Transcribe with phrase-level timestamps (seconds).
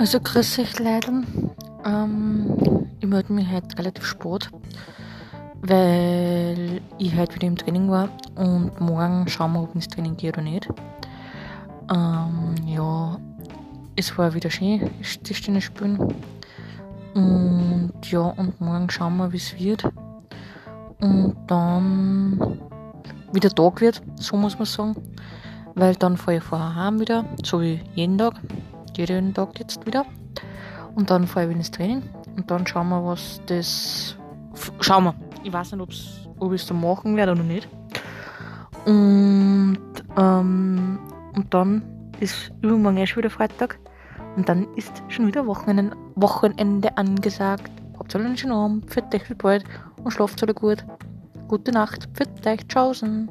[0.00, 1.12] Also grüß euch Leute.
[1.84, 2.56] Ähm,
[3.00, 4.50] ich melde mich heute relativ spät,
[5.60, 10.32] weil ich heute wieder im Training war und morgen schauen wir, ob ins Training gehe
[10.32, 10.66] oder nicht.
[11.94, 13.18] Ähm, ja,
[13.94, 15.98] es war wieder schön, das Tischtennis spielen.
[17.12, 19.84] Und ja, und morgen schauen wir, wie es wird.
[21.02, 22.58] Und dann
[23.34, 24.94] wieder Tag wird, so muss man sagen.
[25.74, 28.40] Weil dann fahre ich vorher heim wieder, so wie jeden Tag
[29.08, 30.04] jeden Tag jetzt wieder.
[30.94, 32.02] Und dann fahre ich ins Training.
[32.36, 34.16] Und dann schauen wir, was das.
[34.80, 35.14] Schauen wir.
[35.42, 37.68] Ich weiß nicht, ob's, ob ich es so machen werde oder nicht.
[38.84, 39.78] Und,
[40.16, 40.98] ähm,
[41.34, 41.82] und dann
[42.20, 43.78] ist übermorgen erst wieder Freitag.
[44.36, 47.70] Und dann ist schon wieder Wochenende, Wochenende angesagt.
[47.98, 49.64] Habt alle einen schönen Abend, für euch bald
[50.02, 50.84] und schlaft alle gut.
[51.48, 53.30] Gute Nacht, für euch, tschaußen.